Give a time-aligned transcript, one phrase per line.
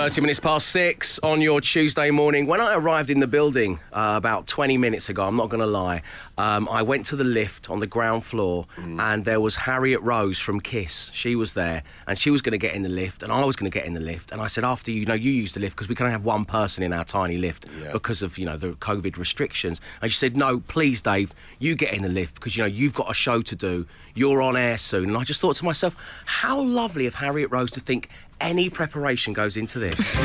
[0.00, 2.46] 30 minutes past six on your Tuesday morning.
[2.46, 5.66] When I arrived in the building uh, about 20 minutes ago, I'm not going to
[5.66, 6.00] lie,
[6.38, 10.38] um, I went to the lift on the ground floor and there was Harriet Rose
[10.38, 11.10] from Kiss.
[11.12, 13.56] She was there and she was going to get in the lift and I was
[13.56, 14.32] going to get in the lift.
[14.32, 16.24] And I said, after you know, you use the lift because we can only have
[16.24, 17.92] one person in our tiny lift Yeah.
[17.92, 19.82] because of, you know, the COVID restrictions.
[20.00, 22.94] And she said, no, please, Dave, you get in the lift because, you know, you've
[22.94, 23.86] got a show to do.
[24.14, 25.10] You're on air soon.
[25.10, 25.96] And I just thought to myself,
[26.26, 28.08] how lovely of Harriet Rose to think
[28.40, 30.16] any preparation goes into this.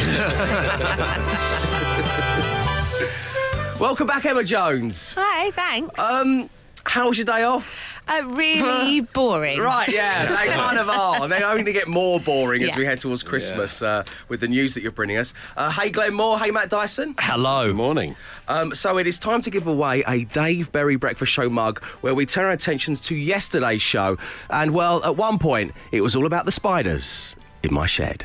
[3.80, 5.16] Welcome back, Emma Jones.
[5.18, 6.00] Hi, thanks.
[6.00, 6.50] Um,
[6.86, 7.92] how was your day off?
[8.08, 9.60] uh, really boring.
[9.60, 11.28] Right, yeah, they kind of are.
[11.28, 12.78] They're only going to get more boring as Yeah.
[12.78, 15.34] we head towards Christmas uh, with the news that you're bringing us.
[15.58, 16.38] Uh, hey, Glenn Moore.
[16.40, 17.16] Hey, Matt Dyson.
[17.20, 17.68] Hello.
[17.68, 18.16] Good morning.
[18.48, 22.14] Um, so it is time to give away a Dave Berry Breakfast Show mug where
[22.14, 24.18] we turn our attentions to yesterday's show.
[24.52, 28.24] And, well, at one point, it was all about the spiders in my shed.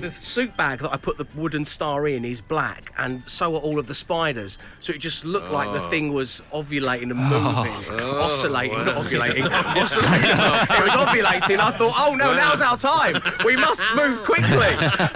[0.00, 3.60] The suit bag that I put the wooden star in is black, and so are
[3.60, 4.58] all of the spiders.
[4.80, 10.30] So it just looked like the thing was ovulating and moving, oscillating, not ovulating, oscillating.
[10.30, 11.58] it was ovulating.
[11.58, 13.22] I thought, oh no, now's our time.
[13.44, 14.50] We must move quickly.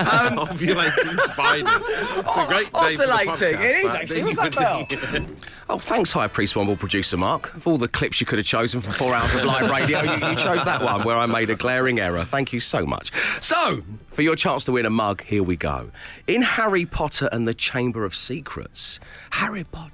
[0.01, 1.85] Um, Ovulating spiders.
[2.25, 3.59] It's a great day for the Oscillating.
[3.59, 4.23] podcast, It is actually.
[4.35, 5.27] What's that bell?
[5.71, 7.55] Oh, thanks, High Priest Womble producer Mark.
[7.55, 10.13] Of all the clips you could have chosen for four hours of live radio, you,
[10.13, 12.25] you chose that one where I made a glaring error.
[12.25, 13.13] Thank you so much.
[13.43, 15.91] So, for your chance to win a mug, here we go.
[16.29, 19.01] In Harry Potter and the Chamber of Secrets,
[19.33, 19.91] Harry Potter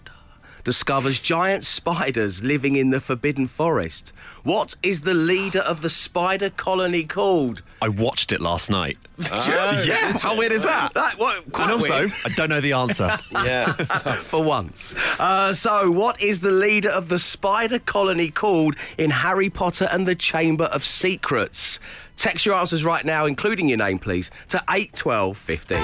[0.63, 4.13] discovers giant spiders living in the Forbidden Forest.
[4.43, 7.63] What is the leader of the spider colony called?
[7.83, 8.99] I watched it last night.
[9.33, 10.95] Oh, yeah, how weird is that?
[10.95, 12.13] That, well, quite and also, weird.
[12.25, 13.19] I don't know the answer.
[13.33, 13.73] Yeah.
[13.75, 14.95] for once.
[15.19, 20.07] Uh, so, what is the leader of the spider colony called in Harry Potter and
[20.07, 21.79] the Chamber of Secrets?
[22.21, 25.79] Text your answers right now, including your name, please, to 81215.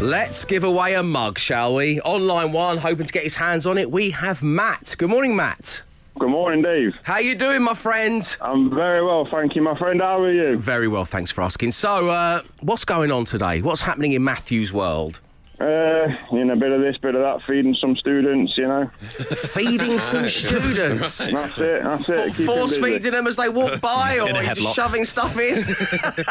[0.00, 2.00] Let's give away a mug, shall we?
[2.00, 3.90] Online one, hoping to get his hands on it.
[3.90, 4.94] We have Matt.
[4.96, 5.82] Good morning, Matt.
[6.18, 6.96] Good morning, Dave.
[7.02, 8.36] How you doing, my friend?
[8.40, 10.00] I'm very well, thank you, my friend.
[10.00, 10.56] How are you?
[10.56, 11.72] Very well, thanks for asking.
[11.72, 13.60] So, uh, what's going on today?
[13.60, 15.20] What's happening in Matthew's world?
[15.60, 18.88] Uh, you know, a bit of this, bit of that, feeding some students, you know.
[19.00, 21.18] Feeding some students.
[21.18, 22.30] That's it, that's it.
[22.30, 22.82] keeping force busy.
[22.82, 25.64] feeding them as they walk by, or are you just shoving stuff in?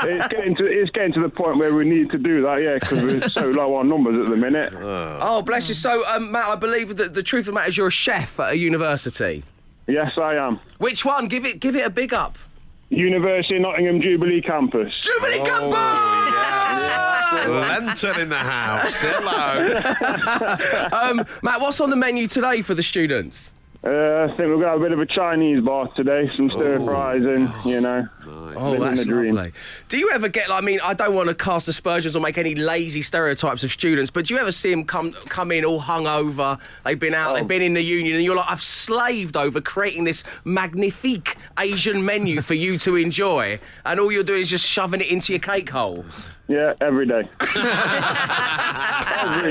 [0.08, 2.76] It's getting, to, it's getting to the point where we need to do that, yeah,
[2.76, 4.72] because we're so low on numbers at the minute.
[4.76, 5.76] oh, bless you.
[5.76, 8.40] So, um, Matt, I believe that the truth of the matter is you're a chef
[8.40, 9.44] at a university.
[9.88, 10.62] Yes, I am.
[10.78, 11.28] Which one?
[11.28, 12.38] Give it, give it a big up.
[12.90, 14.98] University of Nottingham Jubilee Campus.
[15.00, 17.17] Jubilee Campus!
[17.34, 19.02] Lenton in the house.
[19.02, 20.88] Hello.
[20.98, 23.52] Um, Matt, what's on the menu today for the students?
[23.84, 26.50] Uh, I think we're going to have a bit of a Chinese bar today, some
[26.50, 28.08] stir fries and, you know.
[28.26, 29.36] Oh, that's dream.
[29.36, 29.54] lovely.
[29.88, 30.50] Do you ever get?
[30.50, 33.72] like, I mean, I don't want to cast aspersions or make any lazy stereotypes of
[33.72, 36.60] students, but do you ever see them come come in all hungover?
[36.84, 37.36] They've been out, Oh.
[37.40, 42.04] they've been in the union, and you're like, I've slaved over creating this magnifique Asian
[42.04, 45.40] menu for you to enjoy, and all you're doing is just shoving it into your
[45.40, 46.04] cake hole.
[46.50, 47.24] Yeah, every day.
[47.42, 47.52] every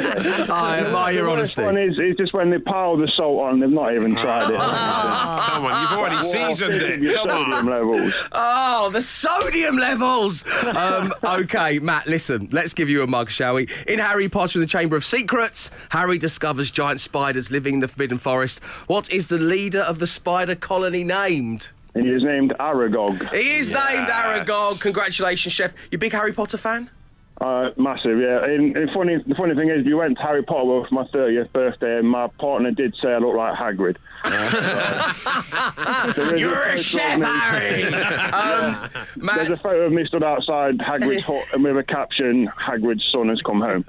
[0.01, 0.47] day.
[0.49, 1.63] I admire your the worst honesty.
[1.63, 4.57] one is, is just when they pile the salt on, they've not even tried it.
[4.57, 7.15] Come on, you've already seasoned it.
[7.15, 7.67] Come sodium on.
[7.67, 8.15] levels.
[8.33, 10.43] Oh, the sodium levels.
[10.65, 13.69] Um, okay, Matt, listen, let's give you a mug, shall we?
[13.87, 17.89] In Harry Potter and the Chamber of Secrets, Harry discovers giant spiders living in the
[17.89, 18.61] Forbidden Forest.
[18.87, 21.69] What is the leader of the spider colony named?
[21.97, 23.33] He is named Aragog.
[23.33, 24.81] He is named Aragog.
[24.83, 25.75] Congratulations, chef.
[25.91, 26.91] You big Harry Potter fan?
[27.39, 28.45] Uh, massive, yeah.
[28.45, 31.05] And, and funny, the funny thing is, we went to Harry Potter World for my
[31.05, 33.97] 30th birthday, and my partner did say I look like Hagrid.
[34.25, 37.83] Uh, there is You're a photo chef, of me- Harry.
[38.33, 38.89] um,
[39.37, 43.29] There's a photo of me stood outside Hagrid's hut and with a caption, Hagrid's son
[43.29, 43.85] has come home.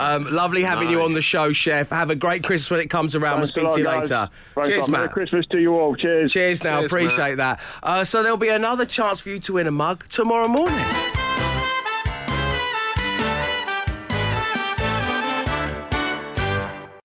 [0.00, 1.90] um, lovely having you on the show, chef.
[1.90, 3.40] Have a great Christmas when it comes around.
[3.42, 4.10] Thanks we'll speak to you guys.
[4.10, 4.30] later.
[4.54, 4.90] Thanks a Cheers, lot.
[4.90, 5.94] Merry Christmas to you all.
[5.94, 6.32] Cheers.
[6.32, 7.60] Cheers now, Cheers, appreciate that.
[7.82, 10.78] Uh, so there'll be another chance for you to win a mug tomorrow morning.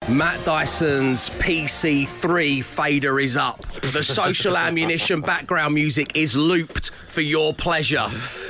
[0.09, 3.61] Matt Dyson's PC3 fader is up.
[3.91, 8.05] The social ammunition background music is looped for your pleasure.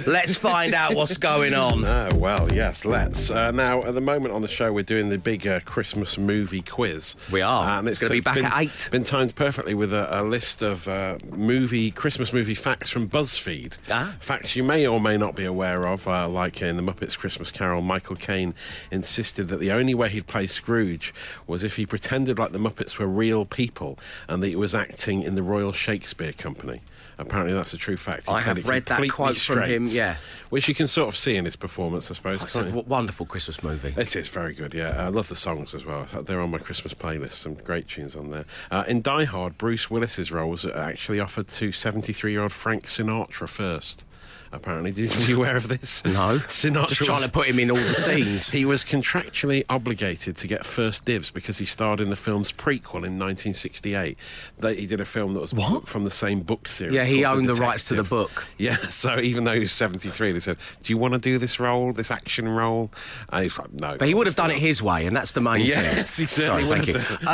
[0.06, 1.86] Let's find out what's going on.
[1.98, 3.32] Oh, well, yes, let's.
[3.32, 6.62] Uh, now, at the moment on the show, we're doing the big uh, Christmas movie
[6.62, 7.16] quiz.
[7.32, 7.80] We are.
[7.80, 8.90] And It's gonna be back been, at eight.
[8.92, 13.78] Been timed perfectly with a, a list of uh, movie Christmas movie facts from BuzzFeed.
[13.90, 14.16] Ah.
[14.20, 17.50] Facts you may or may not be aware of, uh, like in The Muppets Christmas
[17.50, 18.54] Carol, Michael Caine
[18.92, 21.14] insisted that the only way he'd play Scrooge
[21.46, 23.98] was if he pretended like the Muppets were real people
[24.28, 26.82] and that he was acting in the Royal Shakespeare Company.
[27.20, 28.28] Apparently, that's a true fact.
[28.28, 30.18] He I have read that quote from him, yeah.
[30.50, 32.44] Which you can sort of see in his performance, I suppose.
[32.44, 32.76] It's a can't you?
[32.76, 33.94] w- wonderful Christmas movie.
[33.98, 35.06] It is very good, yeah.
[35.06, 36.06] I love the songs as well.
[36.22, 37.32] They're on my Christmas playlist.
[37.34, 38.46] Some great tunes on there.
[38.70, 44.06] Uh, in Die Hard, Bruce Willis's role was actually offered to 73-year-old Frank Sinatra first.
[44.52, 46.04] Apparently, did you be aware of this?
[46.18, 46.40] No.
[46.40, 48.50] Sinatra Just trying was- to put him in all the scenes.
[48.52, 53.04] He was contractually obligated to get first dibs because he starred in the film's prequel
[53.06, 54.18] in 1968.
[54.60, 55.88] They, he did a film that was what?
[55.88, 56.94] from the same book series.
[56.94, 58.48] Yeah, he owned the rights to the book.
[58.58, 61.60] Yeah, so even though he was 73, they said, "Do you want to do this
[61.60, 62.90] role, this action role?"
[63.30, 65.42] And he's like, "No." But he would have done it his way, and that's the
[65.42, 65.68] main thing.
[65.68, 67.28] Yes, he certainly Sorry, thank you.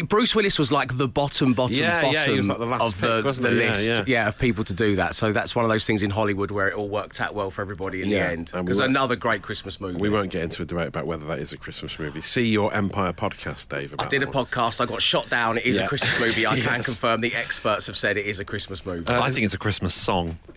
[0.00, 2.66] Um, Bruce Willis was like the bottom, bottom, Yeah, bottom yeah, he was like the
[2.66, 3.56] last of the, pick, the he?
[3.56, 4.28] Yeah, list, yeah.
[4.28, 5.14] of people to do that.
[5.14, 7.60] So that's one of those things in Hollywood where it all worked out well for
[7.62, 8.50] everybody in Yeah, the end.
[8.54, 9.98] and we Because another great Christmas movie.
[9.98, 12.20] We won't get into a debate about whether that is a Christmas movie.
[12.22, 13.94] See your Empire podcast, Dave.
[13.98, 14.46] I did a one.
[14.46, 14.80] podcast.
[14.80, 15.58] I got shot down.
[15.58, 15.84] It is Yeah.
[15.84, 16.46] a Christmas movie.
[16.46, 19.04] I can confirm the experts have said it is a Christmas movie.
[19.12, 20.38] I think it's a Christmas song.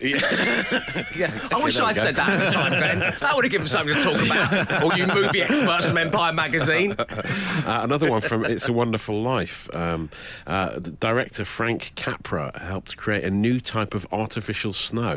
[1.16, 2.98] Yeah, I wish there I'd said that at the time, Glenn.
[3.20, 4.82] That would have given something to talk about.
[4.82, 6.94] All you movie experts from Empire magazine.
[6.98, 9.68] Uh, another one from It's a Wonderful Life.
[9.74, 10.10] Um,
[10.46, 15.09] uh, director Frank Capra helped create a new type of artificial snow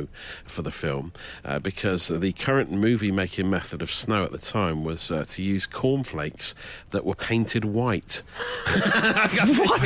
[0.46, 1.12] for the film
[1.46, 5.42] uh, because the current movie making method of snow at the time was uh, to
[5.42, 6.54] use cornflakes
[6.92, 8.24] that were painted white.
[8.66, 9.84] what?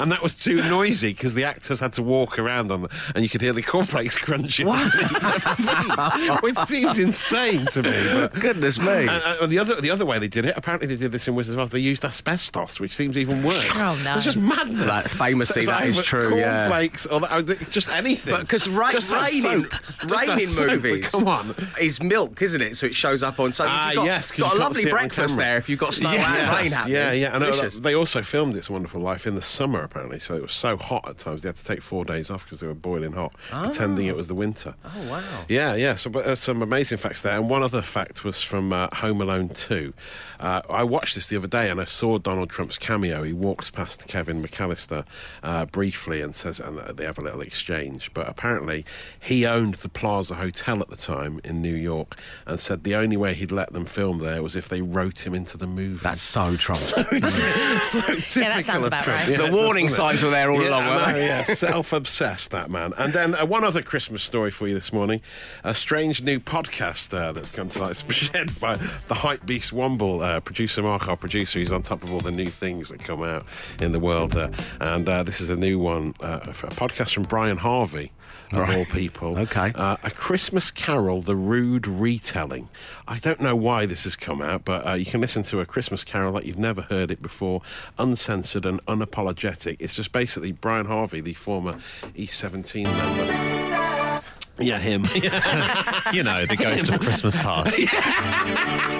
[0.00, 3.22] And that was too noisy because the actors had to walk around on the, and
[3.22, 4.66] you could hear the cornflakes crunching.
[6.40, 7.90] Which seems insane to me.
[8.12, 9.06] But Goodness me.
[9.08, 11.56] uh, the other the other way they did it, apparently they did this in Wizards
[11.56, 11.70] of Oz.
[11.70, 13.70] They used asbestos, which seems even worse.
[13.82, 14.14] Oh, no.
[14.14, 14.84] It's just madness.
[14.84, 16.68] That- famously, it's that is either true, yeah.
[16.68, 18.40] Cornflakes or that, just anything.
[18.40, 20.10] Because right, Just have rain, in, soap.
[20.10, 21.54] Rain in soap, movies Come on.
[21.80, 22.76] is milk, isn't it?
[22.76, 23.52] So it shows up on.
[23.52, 25.78] So Ah, you've got, yes, got a lovely see it on breakfast there if you've
[25.78, 26.62] got snow and Yes.
[26.62, 26.94] rain happening.
[26.94, 27.34] Yeah, yeah.
[27.34, 30.20] And uh, they also filmed It's a Wonderful Life in the summer, apparently.
[30.20, 32.60] So it was so hot at times they had to take four days off because
[32.60, 34.74] they were boiling hot, pretending it was the winter.
[34.84, 35.22] Oh wow.
[35.48, 35.94] Yeah, yeah.
[35.96, 37.32] So, but, uh, some amazing facts there.
[37.36, 39.92] And one other fact was from uh, Home Alone 2.
[40.38, 43.22] Uh, I watched this the other day and I saw Donald Trump's cameo.
[43.22, 45.04] He walks past Kevin McCallister
[45.42, 48.12] uh, briefly and says, and they have a little exchange.
[48.14, 48.84] But apparently,
[49.20, 53.18] he owned the Plaza Hotel at the time in New York and said the only
[53.18, 56.02] way he'd let them film there was if they wrote him into the movie.
[56.02, 56.80] That's so Trump.
[56.80, 59.20] so typical sounds of about Trump.
[59.20, 59.28] right.
[59.28, 61.26] Yeah, the warning signs were there all yeah, along, I weren't they?
[61.26, 62.94] yeah, self-obsessed that man.
[62.96, 65.20] And then uh, one other Christmas story for you this morning:
[65.64, 68.76] a strange new podcast uh, that's come to light, shed by
[69.08, 71.58] the hype beast Womble, uh, producer Mark, our producer.
[71.58, 73.44] He's on top of all the new things that come out
[73.78, 74.50] in the world, uh,
[74.80, 78.12] and uh, this is a new one, uh, a podcast from Brian Harvey.
[78.52, 79.38] Of all people.
[79.38, 79.72] Okay.
[79.74, 82.68] Uh, a Christmas Carol, the rude retelling.
[83.06, 85.66] I don't know why this has come out, but uh, you can listen to a
[85.66, 87.62] Christmas Carol like you've never heard it before,
[87.98, 89.76] uncensored and unapologetic.
[89.78, 91.74] It's just basically Brian Harvey, the former
[92.16, 94.22] E17 member.
[94.58, 95.04] Yeah, him.
[96.12, 97.76] You know, the ghost of Christmas past.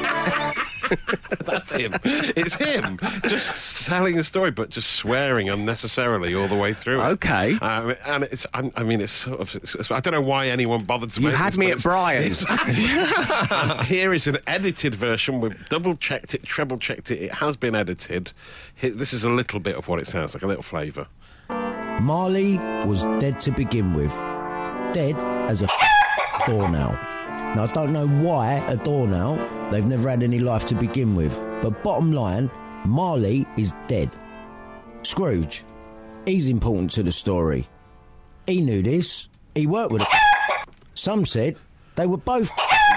[1.45, 1.95] That's him.
[2.05, 2.99] It's him.
[3.27, 7.01] Just telling the story, but just swearing unnecessarily all the way through.
[7.01, 7.05] it.
[7.05, 7.59] Okay.
[7.59, 10.85] Um, and it's, I, I mean, it's sort of, it's, I don't know why anyone
[10.85, 12.43] bothered to You make had this, me but at it's- Brian's.
[12.79, 15.41] it's- here is an edited version.
[15.41, 17.21] We've double checked it, treble checked it.
[17.23, 18.33] It has been edited.
[18.75, 21.07] Here, this is a little bit of what it sounds like, a little flavour.
[22.01, 24.11] Marley was dead to begin with.
[24.93, 25.15] Dead
[25.51, 25.69] as a
[26.47, 26.99] doornail.
[27.55, 29.71] Now, I don't know why a doornail.
[29.73, 31.37] They've never had any life to begin with.
[31.63, 32.49] But bottom line,
[32.85, 34.17] Marley is dead.
[35.03, 35.65] Scrooge,
[36.27, 37.69] he's important to the story.
[38.47, 39.29] He knew this.
[39.55, 40.07] He worked with
[40.95, 41.57] Some said
[41.97, 42.51] they were both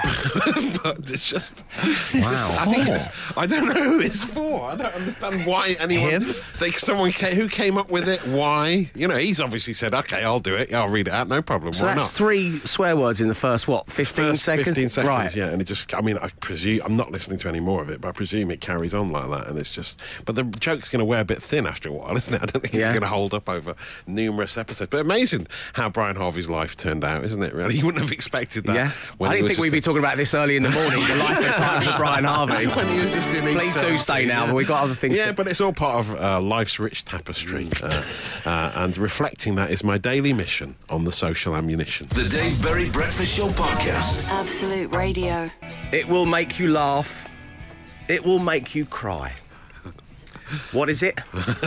[0.84, 1.64] but it's just.
[1.82, 3.08] It's I think it's.
[3.38, 4.70] I don't know who it's for.
[4.72, 6.22] I don't understand why anyone.
[6.22, 6.34] Him?
[6.60, 8.20] They, someone came, who came up with it.
[8.28, 8.92] Why?
[8.96, 10.70] You know, he's obviously said, "Okay, I'll do it.
[10.72, 11.28] Yeah, I'll read it out.
[11.30, 11.74] No problem.
[11.74, 13.90] So why that's not?" three swear words in the first what?
[13.92, 14.68] Fifteen First seconds.
[14.68, 15.36] 15 seconds, Right.
[15.36, 15.50] yeah.
[15.50, 18.02] And it just, I mean, I presume, I'm not listening to any more of it,
[18.02, 19.48] but I presume it carries on like that.
[19.48, 22.16] And it's just, but the joke's going to wear a bit thin after a while,
[22.18, 22.42] isn't it?
[22.42, 22.88] I don't think Yeah.
[22.90, 23.76] it's going to hold up over
[24.08, 24.90] numerous episodes.
[24.90, 27.76] But amazing how Brian Harvey's life turned out, isn't it, really?
[27.84, 28.76] You wouldn't have expected that.
[28.76, 28.92] Yeah.
[29.18, 31.16] when I didn't think we'd be a- talking about this early in the morning, the
[31.18, 32.66] life and times of Brian Harvey.
[32.66, 35.18] when he was just in Please do 17, stay now, but we've got other things
[35.20, 37.70] Yeah, to- but it's all part of uh, life's rich tapestry.
[37.82, 38.04] Uh,
[38.46, 42.08] uh, and reflecting that is my daily mission on the social ammunition.
[42.08, 44.28] The Dave Berry Breakfast Show Podcast.
[44.30, 45.52] Absolute Radio.
[45.92, 47.30] It will make you laugh.
[48.10, 49.34] It will make you cry.
[50.72, 51.20] What is it?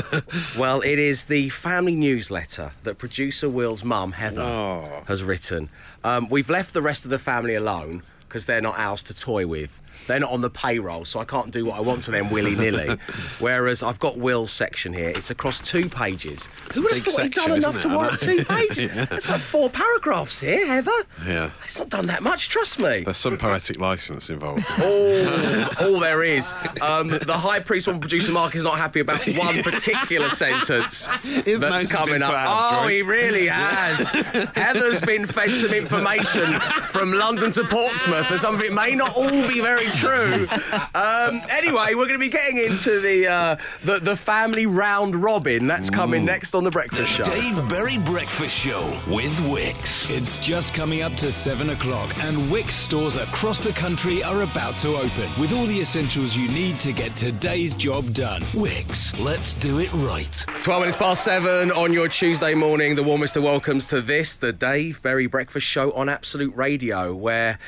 [0.58, 5.02] well, it is the family newsletter that producer Will's mum, Heather, Oh.
[5.08, 5.70] has written.
[6.04, 8.02] Um, we've left the rest of the family alone
[8.36, 9.80] because they're not ours to toy with.
[10.06, 12.54] They're not on the payroll, so I can't do what I want to them willy
[12.54, 12.96] nilly.
[13.38, 15.10] Whereas I've got Will's section here.
[15.10, 16.48] It's across two pages.
[16.74, 17.92] Who would have thought he'd done enough to it?
[17.92, 18.16] I write know.
[18.16, 18.90] two pages?
[19.10, 20.90] It's like four paragraphs here, Heather.
[21.26, 21.50] Yeah.
[21.64, 23.00] It's not done that much, trust me.
[23.00, 24.64] There's some poetic license involved.
[24.80, 26.52] all, all there is.
[26.80, 31.60] Um, the high priest Womble producer Mark is not happy about one particular sentence His
[31.60, 32.32] that's coming up.
[32.34, 34.06] Oh, he really has.
[34.54, 39.16] Heather's been fed some information from London to Portsmouth, and some of it may not
[39.16, 40.48] all be very true.
[40.94, 45.66] Um, anyway, we're going to be getting into the, uh, the the family round robin.
[45.66, 47.24] That's coming next on the Breakfast Show.
[47.24, 50.08] Dave Berry Breakfast Show with Wickes.
[50.10, 54.76] It's just coming up to 7 o'clock, and Wickes stores across the country are about
[54.78, 58.42] to open with all the essentials you need to get today's job done.
[58.52, 60.44] Wickes, let's do it right.
[60.62, 62.94] 12 minutes past seven on your Tuesday morning.
[62.94, 67.58] The warmest of welcomes to this, the Dave Berry Breakfast Show on Absolute Radio, where,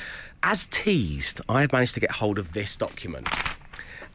[0.42, 3.28] as teased, I have managed to get hold of this document.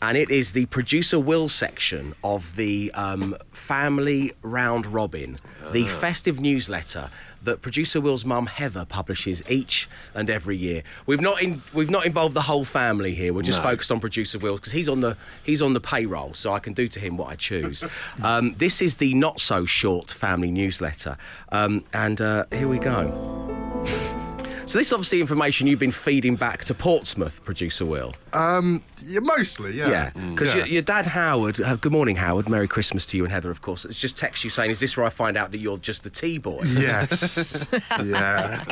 [0.01, 5.38] And it is the producer will section of the um, Family Round Robin,
[5.72, 7.10] the festive newsletter
[7.44, 10.84] that producer Will's mum Heather publishes each and every year.
[11.06, 13.34] We've not in, we've not involved the whole family here.
[13.34, 13.70] We're just No.
[13.70, 16.74] focused on producer Will because he's on the he's on the payroll, so I can
[16.74, 17.86] do to him what I choose.
[18.24, 21.15] um, this is the not so short family newsletter,
[21.53, 24.20] um, and uh, here we go.
[24.65, 28.13] So this is obviously information you've been feeding back to Portsmouth, producer Will.
[28.32, 29.89] Um, yeah, mostly, yeah.
[29.89, 30.60] Yeah, because Yeah.
[30.60, 31.60] your, your dad Howard.
[31.62, 32.48] Uh, good morning, Howard.
[32.48, 33.84] Merry Christmas to you and Heather, of course.
[33.84, 36.10] It's just text you saying, "Is this where I find out that you're just the
[36.10, 37.65] tea boy?" Yes.
[38.05, 38.63] yeah.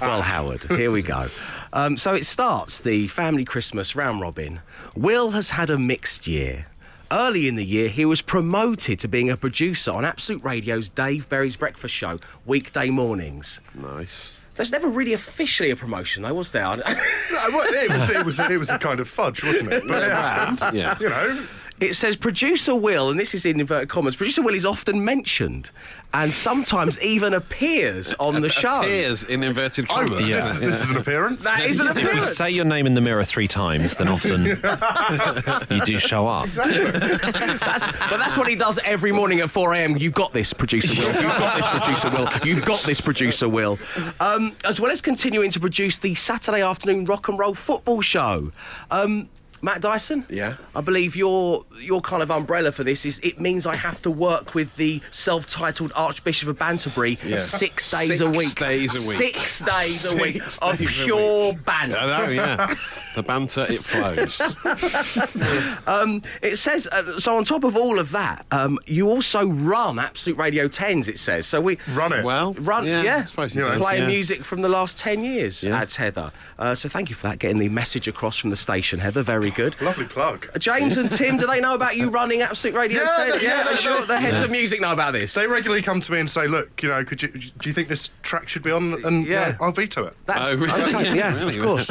[0.00, 1.28] Well, Howard, here we go.
[1.72, 4.60] Um, so it starts the family Christmas round robin.
[4.96, 6.66] Will has had a mixed year.
[7.12, 11.28] Early in the year, he was promoted to being a producer on Absolute Radio's Dave
[11.28, 13.60] Berry's Breakfast Show, weekday mornings.
[13.72, 14.36] nice.
[14.54, 16.64] There's never really officially a promotion, though, was there?
[17.34, 19.84] No, well, it, was, it, was, it was a kind of fudge, wasn't it?
[19.88, 20.76] But it happened.
[20.78, 20.96] Yeah.
[21.00, 21.46] You know.
[21.80, 25.70] It says producer Will, and this is in inverted commas, producer Will is often mentioned
[26.14, 28.78] and sometimes even appears on the show.
[28.78, 30.26] Appears in inverted commas.
[30.26, 30.40] Yeah.
[30.40, 31.44] this, this is an appearance.
[31.44, 32.22] That is an appearance.
[32.24, 34.44] If you say your name in the mirror three times, then often
[35.70, 36.46] you do show up.
[36.46, 39.96] That's, but that's what he does every morning at 4 a.m.
[39.96, 41.12] You've got this, producer Will.
[41.12, 42.28] You've got this, producer Will.
[42.44, 43.78] You've got this, producer Will.
[44.20, 48.52] Um, as well as continuing to produce the Saturday afternoon rock and roll football show.
[48.90, 49.28] Um,
[49.64, 50.26] Matt Dyson?
[50.28, 50.56] Yeah?
[50.76, 54.10] I believe your your kind of umbrella for this is it means I have to
[54.10, 58.54] work with the self-titled Archbishop of Banterbury six days Six a week.
[58.56, 59.16] days a week.
[59.16, 61.64] Six days a week Six of a pure week.
[61.64, 61.96] banter.
[61.98, 62.74] I know, yeah.
[63.16, 64.40] the banter, it flows.
[65.86, 67.36] Um, it says uh, so.
[67.36, 71.08] On top of all of that, um, you also run Absolute Radio Tens.
[71.08, 71.60] It says so.
[71.60, 72.24] We Run it.
[72.24, 74.08] Well, run, yeah, yeah, I suppose You know, does, playing yeah.
[74.08, 75.62] music from the last ten years.
[75.62, 75.78] Yeah.
[75.78, 76.32] Adds Heather.
[76.58, 79.22] Uh, so thank you for that, getting the message across from the station, Heather.
[79.22, 79.80] Very good.
[79.80, 80.48] Lovely plug.
[80.54, 83.40] Uh, James and Tim, do they know about you running Absolute Radio Yeah, 10?
[83.42, 85.34] yeah, I'm they- sure the heads of music know about this.
[85.34, 87.88] They regularly come to me and say, "Look, you know, could you do you think
[87.88, 89.48] this track should be on?" And Yeah.
[89.48, 90.16] yeah, I'll veto it.
[90.26, 90.82] That's Oh, really?
[90.94, 91.58] okay, yeah, Really?
[91.58, 91.90] of course.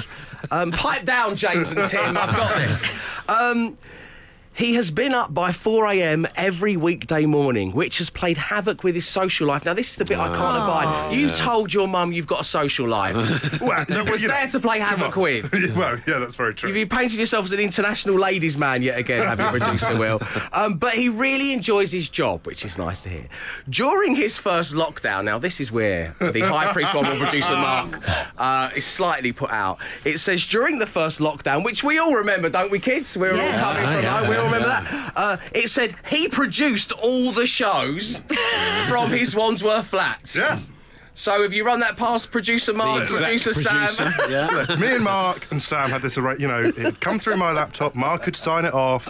[0.51, 2.17] Um, pipe down, James and Tim.
[2.17, 2.83] I've got this.
[3.29, 3.77] Um,
[4.55, 6.27] he has been up by 4 a.m.
[6.35, 9.65] every weekday morning, which has played havoc with his social life.
[9.65, 11.13] Now, this is the bit I can't abide.
[11.15, 13.15] You've told your mum you've got a social life
[13.61, 15.51] Well, that was you know- there to play havoc with.
[15.75, 16.69] well, yeah, that's very true.
[16.69, 20.19] Have you painted yourself as an international ladies' man yet again, have you, producer Will?
[20.53, 23.27] Um, but he really enjoys his job, which is nice to hear.
[23.69, 27.99] During his first lockdown, now this is where the High Priest one will producer Mark
[28.37, 29.79] uh, is slightly put out.
[30.05, 33.17] It says during the first lockdown, which we all remember, don't we, kids?
[33.17, 33.65] We're Yes.
[33.65, 34.42] all coming from home.
[34.43, 35.13] All remember that.
[35.15, 38.21] Uh, it said he produced all the shows
[38.87, 40.35] from his Wandsworth flats.
[40.35, 40.59] Yeah.
[41.15, 44.11] So if you run that past producer Mark, exact producer, Sam.
[44.13, 44.75] producer, yeah.
[44.79, 47.93] Me and Mark and Sam had this arra- You know, it'd come through my laptop.
[47.93, 49.05] Mark could sign it off.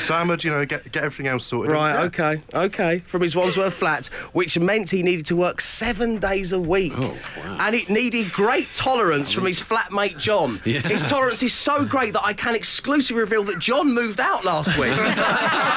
[0.00, 1.72] Sam would, you know, get get everything else sorted.
[1.72, 2.00] Right, Yeah.
[2.04, 2.98] okay, okay.
[3.00, 6.94] From his Wandsworth flat, which meant he needed to work seven days a week.
[6.96, 7.56] Oh, wow.
[7.60, 10.58] And it needed great tolerance from his flatmate John.
[10.64, 14.68] His tolerance is so great that I can exclusively reveal that John moved out last
[14.78, 14.92] week.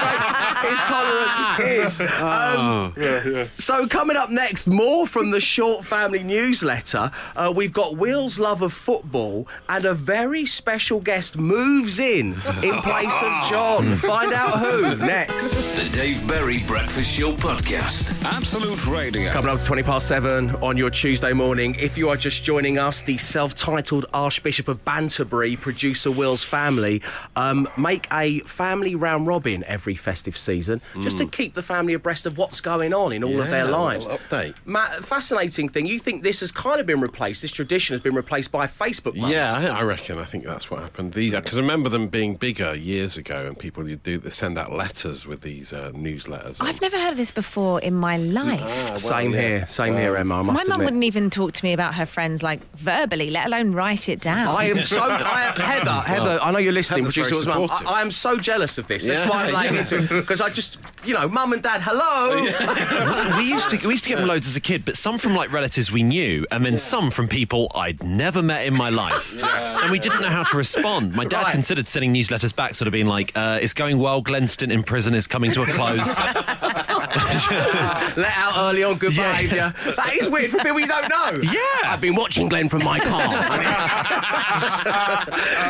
[0.62, 2.00] his tolerance is.
[2.22, 7.10] Um, So, coming up next, more from the Short Family newsletter.
[7.36, 12.80] Uh, we've got Will's love of football, and a very special guest moves in in
[12.84, 13.96] place of John.
[13.96, 15.76] Find out who next.
[15.76, 18.24] The Dave Berry Breakfast Show Podcast.
[18.24, 19.32] Absolute Radio.
[19.32, 21.74] Coming up to 20 past seven on your Tuesday morning.
[21.80, 27.02] If you are just joining us, the self titled Archbishop of Banterbury, producer Will's family,
[27.36, 32.28] um, make a family round robin every festive season just to keep the family abreast
[32.28, 34.06] of what's going on in all of their lives.
[34.06, 34.54] update.
[34.64, 35.86] Matt, fascinating thing.
[35.86, 39.16] You think this has kind of been replaced, this tradition has been replaced by Facebook
[39.16, 39.34] months?
[39.34, 40.18] Yeah, I, I reckon.
[40.18, 41.14] I think that's what happened.
[41.14, 44.58] These because I remember them being bigger years ago, and people you do they send
[44.58, 46.62] out letters with these uh, newsletters.
[46.62, 48.62] I've never heard of this before in my life.
[48.64, 49.40] Ah, well, Same yeah.
[49.40, 50.40] here, same here, Emma.
[50.40, 53.74] I my mum wouldn't even talk to me about her friends like verbally, let alone
[53.74, 54.48] write it down.
[54.48, 56.02] I am so I am, Heather.
[56.02, 57.04] Heather, I know you're listening.
[57.04, 57.88] Heather's Producer very Will's mum.
[57.88, 59.08] I, I am so jealous of this.
[59.08, 59.80] That's why I'm laying yeah.
[59.82, 63.38] into it because I just, you know, mum and dad, hello.
[63.38, 65.36] we used to we used to get them loads as a kid, but some from
[65.38, 69.34] like relatives we knew, and then some from people I'd never met in my life,
[69.82, 71.14] and we didn't know how to respond.
[71.16, 71.52] My dad Right.
[71.54, 74.22] considered sending newsletters back, sort of being like, uh, "It's going well.
[74.22, 76.18] Glenston in prison is coming to a close."
[78.18, 79.32] Let out early on good Yeah.
[79.32, 79.74] behaviour.
[79.96, 81.40] That is weird for people you don't know.
[81.58, 81.62] Yeah.
[81.92, 83.34] I've been watching Glenn from my car.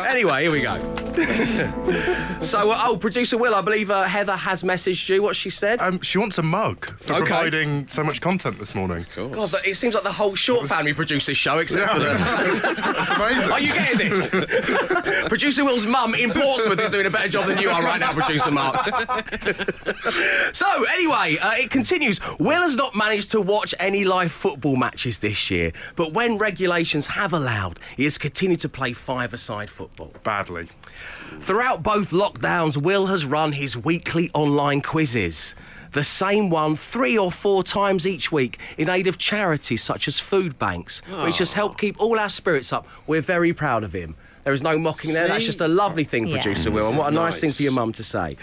[0.08, 0.76] anyway, here we go.
[2.40, 5.22] so, uh, oh, producer Will, I believe uh, Heather has messaged you.
[5.22, 5.80] What she said?
[5.80, 7.26] Um, she wants a mug for Okay.
[7.26, 8.98] providing so much content this morning.
[8.98, 9.52] Of God, course.
[9.52, 12.14] but it seems like the whole short family produces show, except for the.
[12.76, 13.50] That's amazing.
[13.50, 14.28] Are you getting this?
[15.28, 18.12] producer Will's mum in Portsmouth is doing a better job than you are right now,
[18.12, 18.76] producer Mark.
[20.54, 22.20] so, anyway, uh, it continues.
[22.38, 27.06] Will has not managed to watch any live football matches this year, but when regulations
[27.08, 30.12] have allowed, he has continued to play five-a-side football.
[30.24, 30.68] Badly.
[31.40, 35.54] Throughout both lockdowns, Will has run his weekly online quizzes.
[35.92, 40.18] The same one three or four times each week in aid of charities such as
[40.18, 42.86] food banks, which has helped keep all our spirits up.
[43.06, 44.14] We're very proud of him.
[44.44, 45.28] There is no mocking there.
[45.28, 46.36] That's just a lovely thing, Yeah.
[46.36, 47.40] producer Will, and what a nice, nice.
[47.40, 48.36] thing for your mum to say.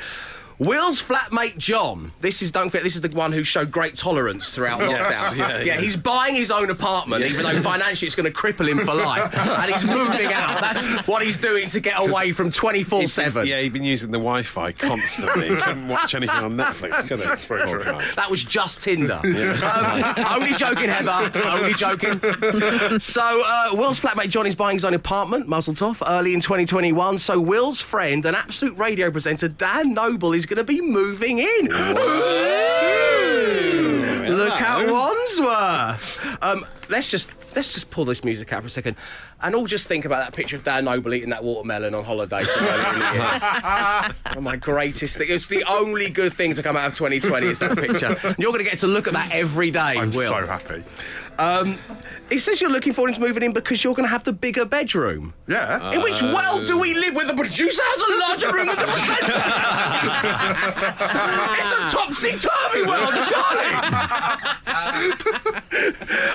[0.57, 2.11] Will's flatmate John.
[2.21, 2.83] This is don't forget.
[2.83, 5.37] This is the one who showed great tolerance throughout lockdown.
[5.37, 5.81] yeah, yeah.
[5.81, 9.33] he's buying his own apartment, even though financially it's going to cripple him for life,
[9.37, 10.61] and he's moving out.
[10.61, 13.45] That's what he's doing to get away from twenty four seven.
[13.45, 15.49] Yeah, he'd been using the Wi-Fi constantly.
[15.49, 17.25] he couldn't watch anything on Netflix, could he?
[17.65, 17.83] True.
[18.15, 19.19] That was just Tinder.
[19.23, 21.31] Um, only joking, Heather.
[21.45, 22.19] Only joking.
[22.99, 27.17] so, uh, Will's flatmate John is buying his own apartment, Mazel tov, early in 2021.
[27.17, 31.67] So, Will's friend an absolute radio presenter Dan Noble is going to be moving in.
[34.27, 36.19] Look at Wandsworth.
[36.41, 38.95] Um, let's just let's just pull this music out for a second,
[39.41, 42.43] and all just think about that picture of Dan Noble eating that watermelon on holiday.
[42.43, 43.29] From earlier in the year.
[44.25, 45.27] One of my greatest thing.
[45.29, 48.17] It's the only good thing to come out of 2020 is that picture.
[48.23, 49.79] And you're going to get to look at that every day.
[49.79, 50.29] I'm Will.
[50.29, 50.83] so happy.
[51.37, 51.77] Um,
[52.29, 54.63] it says you're looking forward to moving in because you're going to have the bigger
[54.65, 55.33] bedroom.
[55.47, 55.91] Yeah.
[55.93, 58.85] In which world do we live where the producer has a larger room than the
[58.85, 59.25] presenter?
[61.65, 61.89] it's a
[62.75, 64.75] topsy-turvy world, surely.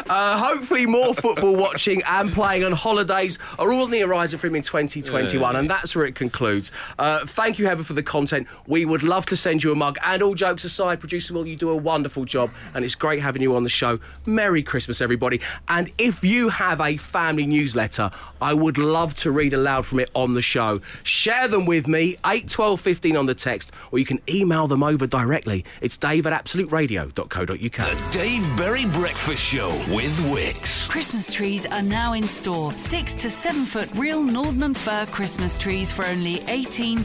[0.08, 4.46] uh, hopefully, more football watching and playing on holidays are all on the horizon for
[4.46, 6.72] him in 2021, and that's where it concludes.
[6.98, 8.46] Uh, thank you, Heather, for the content.
[8.66, 9.98] We would love to send you a mug.
[10.04, 13.42] And all jokes aside, producer Will, you do a wonderful job, and it's great having
[13.42, 13.98] you on the show.
[14.26, 15.40] Merry Christmas, everybody.
[15.68, 20.10] And if you have a family newsletter, I would love to read aloud from it
[20.14, 20.80] on the show.
[21.02, 24.82] Share them with me, 8 12 15 on the text, or you can email them
[24.82, 25.64] over directly.
[25.80, 27.48] It's dave at absoluteradio.co.uk.
[27.50, 30.88] The Dave Berry Breakfast Show with Wickes.
[30.88, 32.72] Christmas trees are now in store.
[32.72, 36.98] Six to seven foot real Nordmann fir Christmas trees for only £18.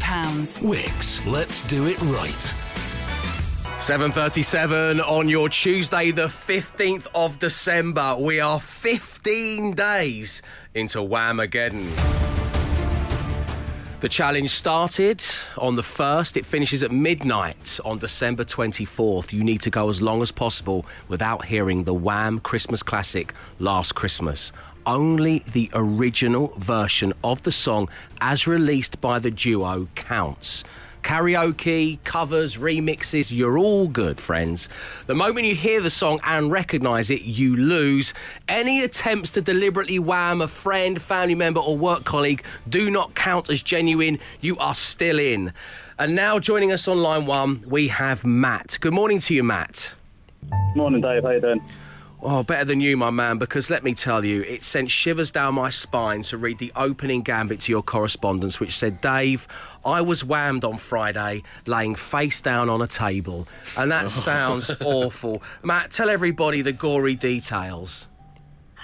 [0.61, 2.53] Wickes, let's do it right.
[3.77, 8.15] 7.37 on your Tuesday, the 15th of December.
[8.17, 10.41] We are 15 days
[10.73, 12.24] into Whamageddon.
[14.01, 15.23] The challenge started
[15.58, 16.36] on the 1st.
[16.36, 19.31] It finishes at midnight on December 24th.
[19.31, 23.95] You need to go as long as possible without hearing the Wham Christmas classic Last
[23.95, 24.51] Christmas.
[24.86, 27.88] Only the original version of the song,
[28.19, 30.65] as released by the duo, counts.
[31.05, 34.69] Karaoke, covers, remixes, you're all good, friends.
[35.05, 38.11] The moment you hear the song and recognise it, you lose.
[38.49, 43.51] Any attempts to deliberately wham a friend, family member, or work colleague do not count
[43.51, 44.17] as genuine.
[44.41, 45.53] You are still in.
[45.99, 48.79] And now joining us on line one, we have Matt.
[48.81, 49.93] Good morning to you, Matt.
[50.75, 51.21] Morning, Dave.
[51.21, 51.61] How you doing?
[52.27, 55.53] Oh, better than you, my man, because let me tell you, it sent shivers down
[55.53, 59.47] my spine to read the opening gambit to your correspondence, which said, Dave,
[59.85, 63.47] I was whammed on Friday, laying face down on a table.
[63.77, 65.43] And that sounds awful.
[65.61, 68.07] Matt, tell everybody the gory details.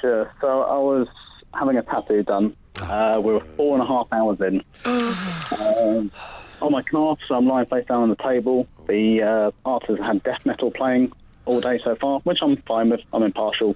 [0.01, 0.31] Sure.
[0.39, 1.07] So I was
[1.55, 2.55] having a tattoo done.
[2.79, 4.63] Uh, we were four and a half hours in.
[4.85, 6.11] um,
[6.61, 8.67] on my calf, so I'm lying face down on the table.
[8.87, 11.11] The uh, artist had death metal playing
[11.51, 13.01] all day so far, which I'm fine with.
[13.13, 13.75] I'm impartial.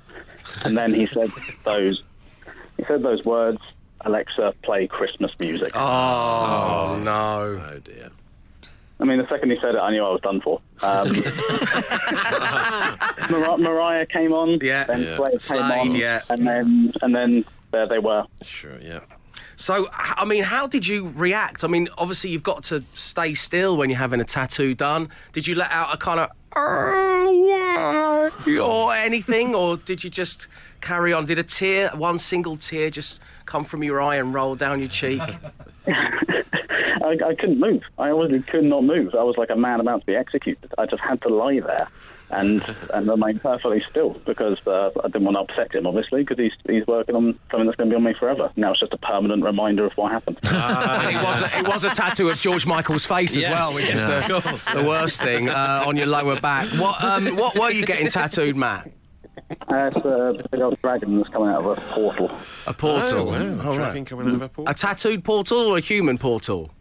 [0.64, 1.30] And then he said
[1.66, 2.02] those.
[2.78, 3.60] He said those words.
[4.02, 5.72] Alexa, play Christmas music.
[5.76, 7.60] Oh, no.
[7.74, 8.12] Oh dear.
[9.00, 10.62] I mean, the second he said it, I knew I was done for.
[10.82, 11.10] Um,
[13.42, 14.84] Mar- Mariah came on, Yeah.
[14.86, 15.16] then Yeah.
[15.18, 16.20] Slade came Slade, on, yeah.
[16.30, 18.26] and then and then there they were.
[18.44, 19.00] Sure, yeah.
[19.56, 21.64] So, I mean, how did you react?
[21.64, 25.10] I mean, obviously, you've got to stay still when you're having a tattoo done.
[25.32, 30.48] Did you let out a kind of oh, or anything, or did you just
[30.82, 31.26] carry on?
[31.26, 34.90] Did a tear, one single tear, just come from your eye and roll down your
[34.90, 35.22] cheek?
[35.88, 37.84] I, I couldn't move.
[38.00, 39.14] I honestly could not move.
[39.14, 40.74] I was like a man about to be executed.
[40.78, 41.88] I just had to lie there
[42.32, 46.38] and and remain perfectly still because uh, I didn't want to upset him, obviously, because
[46.38, 48.52] he's he's working on something that's going to be on me forever.
[48.56, 50.40] Now it's just a permanent reminder of what happened.
[50.44, 53.90] and it was, a, it was a tattoo of George Michael's face as well, which
[53.90, 56.68] yeah, of is the, the worst thing uh, on your lower back.
[56.80, 58.92] What um, what were you getting tattooed, Matt?
[59.50, 62.32] Uh, it's a big old dragon that's coming out of a portal.
[62.68, 63.20] A portal.
[63.20, 63.34] Oh, wow.
[63.34, 63.76] All right.
[63.76, 64.72] Dragon coming out of a portal.
[64.72, 66.72] A tattooed portal or a human portal?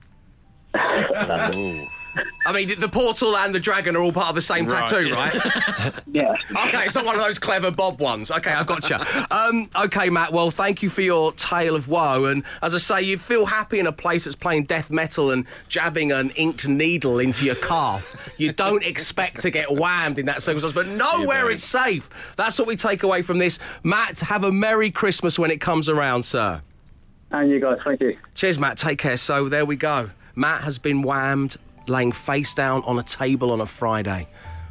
[2.19, 2.23] Ooh.
[2.47, 5.09] I mean, the portal and the dragon are all part of the same Right, tattoo,
[5.09, 5.15] yeah.
[5.15, 5.95] right?
[6.15, 6.35] Yeah.
[6.67, 8.31] okay, it's not one of those clever Bob ones.
[8.31, 9.05] Okay, I've gotcha.
[9.35, 10.33] Um, okay, Matt.
[10.33, 12.27] Well, thank you for your tale of woe.
[12.27, 15.45] And as I say, you feel happy in a place that's playing death metal and
[15.69, 18.17] jabbing an inked needle into your calf.
[18.39, 21.53] You don't expect to get whammed in that circumstance, but nowhere don't.
[21.53, 22.09] is safe.
[22.37, 23.59] That's what we take away from this.
[23.83, 26.63] Matt, have a merry Christmas when it comes around, sir.
[27.33, 28.17] And you guys, thank you.
[28.35, 28.79] Cheers, Matt.
[28.79, 29.17] Take care.
[29.17, 30.11] So there we go.
[30.37, 34.29] Matt has been whammed, laying face down on a table on a Friday.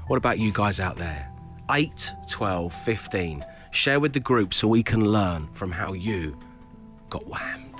[0.07, 1.31] What about you guys out there?
[1.71, 3.45] 8, 12, 15.
[3.71, 6.37] Share with the group so we can learn from how you
[7.09, 7.73] got whammed.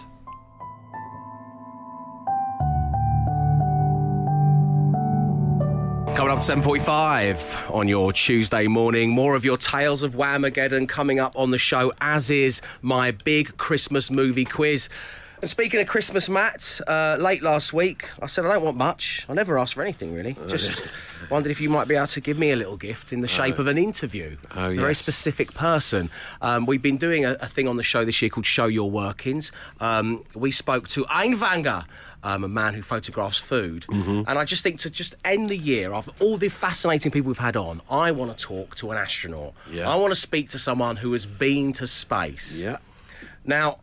[6.16, 9.10] Coming up at 7.45 on your Tuesday morning.
[9.10, 13.58] More of your Tales of Whamageddon coming up on the show, as is my big
[13.58, 14.90] Christmas movie quiz.
[15.44, 19.26] And speaking of Christmas, Matt, uh, late last week, I said I don't want much.
[19.28, 20.38] I never asked for anything, really.
[20.48, 20.82] Just
[21.30, 23.60] wondered if you might be able to give me a little gift in the shape
[23.60, 24.38] of an interview.
[24.56, 25.00] Oh, a very yes.
[25.00, 26.10] specific person.
[26.42, 28.90] Um, we've been doing a, a thing on the show this year called Show Your
[28.90, 29.52] Workings.
[29.82, 31.84] Um, we spoke to Einwanger,
[32.24, 33.86] um, a man who photographs food.
[33.90, 34.22] Mm-hmm.
[34.30, 37.38] And I just think to just end the year of all the fascinating people we've
[37.38, 39.56] had on, I want to talk to an astronaut.
[39.70, 39.92] Yeah.
[39.92, 42.64] I want to speak to someone who has been to space.
[42.64, 42.78] Yeah.
[43.44, 43.80] Now,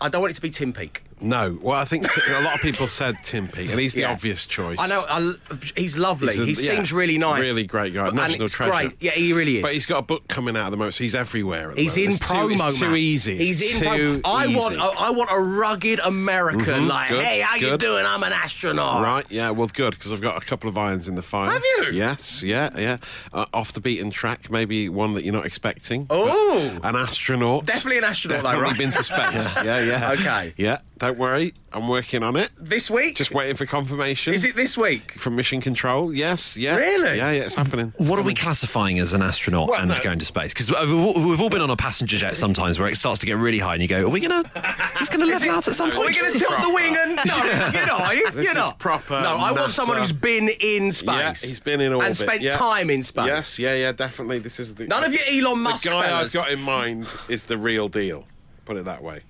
[0.00, 1.03] I don't want it to be Tim Peake.
[1.20, 1.58] No.
[1.62, 4.12] Well, I think t- a lot of people said Tim Peake, and he's the Yeah.
[4.12, 4.78] obvious choice.
[4.78, 5.04] I know.
[5.08, 5.34] I,
[5.76, 6.34] he's lovely.
[6.34, 7.40] He's he yeah, seems really nice.
[7.40, 8.08] Really great guy.
[8.08, 8.72] And National it's treasure.
[8.72, 8.92] Great.
[9.00, 9.62] Yeah, he really is.
[9.62, 11.70] But he's got a book coming out at the moment, so he's everywhere.
[11.70, 12.06] At the He's moment.
[12.06, 12.96] in It's too, promo, It's too man.
[12.96, 13.36] easy.
[13.38, 14.20] He's in too promo.
[14.24, 14.74] I want.
[14.74, 14.82] easy.
[14.98, 16.64] I want a rugged American.
[16.64, 17.80] Mhm, Like, good, hey, how you good.
[17.80, 18.04] doing?
[18.04, 19.02] I'm an astronaut.
[19.02, 21.50] Right, yeah, well, good, because I've got a couple of irons in the fire.
[21.52, 21.90] Have you?
[21.92, 22.96] Yes, yeah, yeah.
[23.32, 26.06] Uh, off the beaten track, maybe one that you're not expecting.
[26.10, 26.78] Oh.
[26.82, 27.64] An astronaut.
[27.66, 28.78] Definitely an astronaut, though, Definitely right?
[28.78, 29.54] been to space.
[29.64, 30.10] yeah, yeah.
[30.12, 30.54] Okay.
[30.56, 32.50] Yeah, don't worry, I'm working on it.
[32.56, 33.16] This week?
[33.16, 34.32] Just waiting for confirmation.
[34.32, 35.12] Is it this week?
[35.12, 36.76] From Mission Control, yes, yeah.
[36.76, 37.16] Really?
[37.16, 37.92] Yeah, yeah, it's happening.
[37.98, 39.98] It's What are we classifying as an astronaut Well, and no.
[40.02, 40.54] going to space?
[40.54, 43.36] Because we've, we've all been on a passenger jet sometimes where it starts to get
[43.38, 44.50] really high and you go, are we going to,
[44.92, 46.04] is this going to level out at some point?
[46.04, 47.34] Are we going to tilt the wing and no?
[47.72, 48.00] You're not.
[48.00, 48.30] Are you?
[48.30, 48.78] This You're is not.
[48.78, 51.42] proper No, I want someone who's been in space.
[51.42, 52.06] Yeah, he's been in orbit.
[52.06, 52.56] and spent yeah.
[52.56, 53.26] time in space.
[53.26, 54.38] Yes, yeah, yeah, definitely.
[54.38, 56.26] This is the None of your Elon Musk The guy fellas.
[56.26, 58.26] I've got in mind is the real deal.
[58.64, 59.22] Put it that way.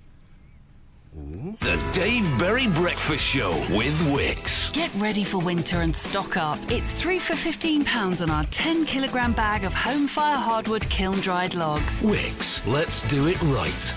[1.15, 4.73] The Dave Berry Breakfast Show with Wickes.
[4.73, 6.59] Get ready for winter and stock up.
[6.67, 11.55] It's three for £15 on our 10 kilogram bag of home fire hardwood kiln dried
[11.55, 12.03] logs.
[12.03, 13.95] Wickes, let's do it right.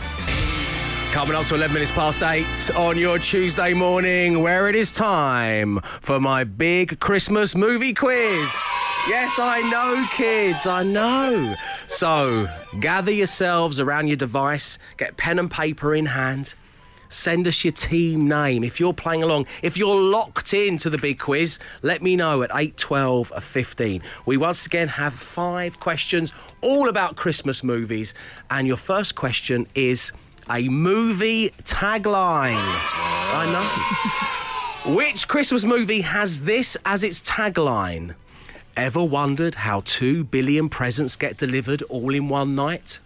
[1.10, 5.80] Coming up to 11 minutes past 8 on your Tuesday morning, where it is time
[6.00, 8.54] for my big Christmas movie quiz.
[9.08, 11.56] Yes, I know, kids, I know.
[11.88, 12.46] So,
[12.78, 16.54] gather yourselves around your device, get pen and paper in hand.
[17.08, 18.64] Send us your team name.
[18.64, 22.42] If you're playing along, if you're locked in to the big quiz, let me know
[22.42, 24.02] at 8, 12, or 15.
[24.26, 28.14] We once again have five questions all about Christmas movies.
[28.50, 30.12] And your first question is
[30.50, 32.56] a movie tagline.
[32.60, 33.46] I
[34.84, 34.94] know.
[34.96, 38.14] Which Christmas movie has this as its tagline?
[38.78, 43.00] ever wondered how two billion presents get delivered all in one night?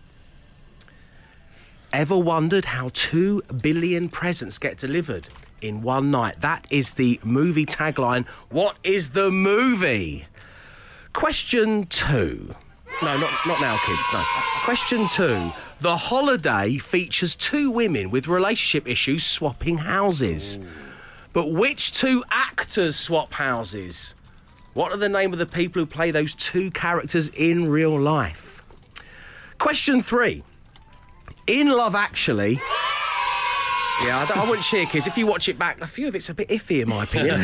[1.93, 5.29] Ever wondered how two billion presents get delivered
[5.61, 6.41] in one night?
[6.41, 8.27] That is the movie tagline.
[8.49, 10.25] What is the movie?
[11.13, 12.55] Question two.
[13.03, 14.03] No, not, not now, kids.
[14.11, 14.23] No.
[14.65, 15.51] Question two.
[15.81, 20.61] The holiday features two women with relationship issues swapping houses.
[21.35, 24.15] But which two actors swap houses?
[24.73, 28.63] What are the name of the people who play those two characters in real life?
[29.59, 30.43] Question three.
[31.47, 32.61] In Love Actually.
[34.05, 35.07] Yeah, I, don't- I wouldn't cheer, kids.
[35.07, 37.41] If you watch it back, a few of it's a bit iffy, in my opinion.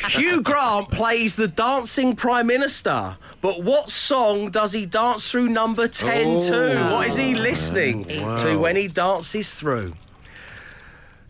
[0.08, 5.88] Hugh Grant plays the dancing Prime Minister, but what song does he dance through number
[5.88, 6.90] 10 to?
[6.92, 9.94] What is he listening to when he dances through?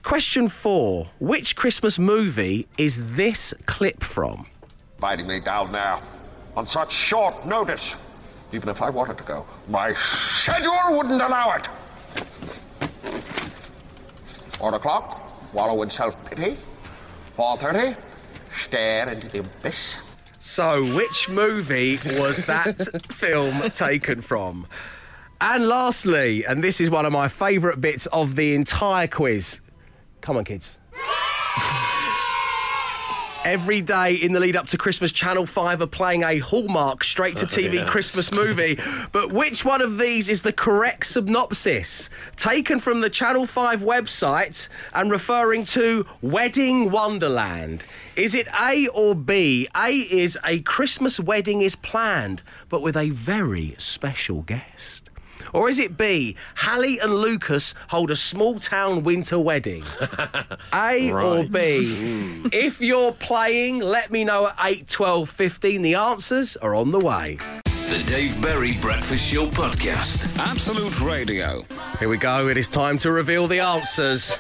[0.03, 4.47] Question four Which Christmas movie is this clip from?
[4.97, 6.03] Inviting me down now
[6.57, 7.95] on such short notice.
[8.53, 11.69] Even if I wanted to go, my schedule wouldn't allow it.
[14.59, 16.57] Four o'clock, wallow in self-pity.
[17.35, 17.97] Four thirty,
[18.51, 19.99] stare into the abyss.
[20.39, 22.81] So, which movie was that
[23.13, 24.67] film taken from?
[25.41, 29.61] And lastly, and this is one of my favourite bits of the entire quiz.
[30.21, 30.79] Come on, kids.
[33.45, 37.37] Every day in the lead up to Christmas, Channel 5 are playing a Hallmark straight
[37.39, 37.87] to TV Yeah.
[37.87, 38.79] Christmas movie.
[39.13, 42.09] But which one of these is the correct synopsis?
[42.37, 47.85] Taken from the Channel 5 website and referring to Wedding Wonderland.
[48.15, 49.67] Is it A or B?
[49.77, 55.11] A is a Christmas wedding is planned, but with a very special guest.
[55.53, 56.37] Or is it B?
[56.57, 59.85] Hallie and Lucas hold a small town winter wedding.
[60.75, 61.95] A or B?
[61.95, 62.47] Hmm.
[62.53, 65.83] if you're playing, let me know at 8, 12, 15.
[65.83, 67.39] The answers are on the way.
[67.65, 70.35] The Dave Berry Breakfast Show Podcast.
[70.39, 71.67] Absolute Radio.
[71.99, 72.49] Here we go.
[72.49, 74.35] It is time to reveal the answers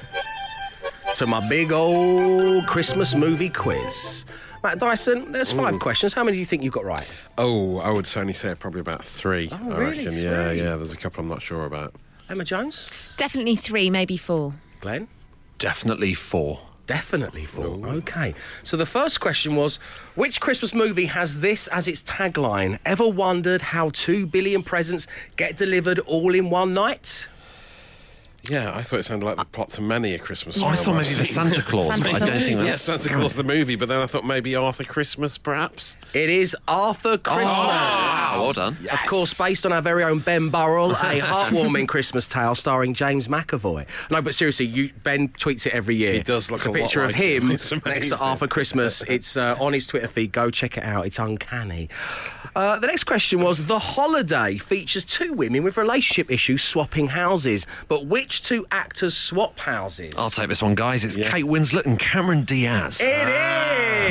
[1.17, 4.25] to my big old Christmas movie quiz.
[4.63, 5.79] Matt Dyson, there's five Ooh.
[5.79, 6.13] questions.
[6.15, 7.07] How many do you think you've got right?
[7.37, 9.49] Oh, I would certainly say probably about three.
[9.51, 10.05] Oh, I Oh, really?
[10.05, 10.23] reckon.
[10.23, 10.59] Yeah, Three?
[10.63, 10.77] yeah.
[10.77, 11.95] There's a couple I'm not sure about.
[12.31, 12.91] Emma Jones?
[13.17, 14.55] Definitely three, maybe four.
[14.81, 15.09] Glenn?
[15.59, 16.61] Definitely four.
[16.87, 17.65] Definitely four.
[17.87, 18.35] Okay.
[18.65, 19.77] So the first question was
[20.15, 22.79] which Christmas movie has this as its tagline?
[22.85, 27.29] Ever wondered how two billion presents get delivered all in one night?
[28.51, 30.59] Yeah, I thought it sounded like the plot to many a Christmas.
[30.61, 33.15] Oh, I Carol thought maybe the Santa Claus, but I don't think Yes, that's- Santa
[33.17, 35.97] Claus the movie, but then I thought maybe Arthur Christmas, perhaps.
[36.13, 37.45] It is Arthur Christmas.
[37.47, 38.77] wow, well done.
[38.83, 39.01] Yes.
[39.01, 43.29] Of course, based on our very own Ben Burrell, a heartwarming Christmas tale starring James
[43.29, 43.87] McAvoy.
[44.11, 46.15] No, but seriously, you, Ben tweets it every year.
[46.15, 47.43] He does look it's a, a lot picture of like him.
[47.45, 49.03] him It's next to Arthur Christmas.
[49.05, 50.33] It's uh, on his Twitter feed.
[50.33, 51.07] Go check it out.
[51.07, 51.89] It's uncanny.
[52.55, 57.67] Uh, the next question was The Holiday features two women with relationship issues swapping houses.
[57.89, 60.15] But which two actors swap houses?
[60.17, 61.05] I'll take this one, guys.
[61.05, 63.01] It's Kate Winslet and Cameron Diaz.
[63.01, 63.29] It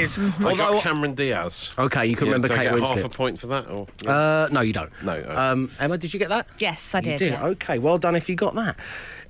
[0.01, 0.17] is.
[0.17, 1.73] I Although, got Cameron Diaz.
[1.77, 2.95] okay, you can Yeah, remember do I Kate get Winslet.
[2.95, 3.69] half a point for that?
[3.69, 4.91] Or Uh, no, you don't.
[5.03, 5.13] No.
[5.13, 6.47] uh, Um, Emma, did you get that?
[6.60, 7.17] Yes, I You did.
[7.17, 7.31] did.
[7.31, 7.45] yeah.
[7.47, 8.77] Okay, well done if you got that.